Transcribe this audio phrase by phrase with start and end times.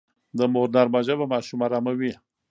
[0.37, 2.13] د مور نرمه ژبه ماشوم اراموي.